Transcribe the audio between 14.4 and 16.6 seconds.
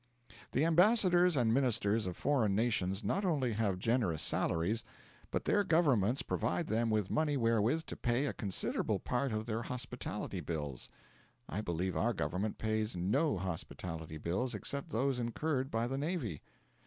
except those incurred by the navy.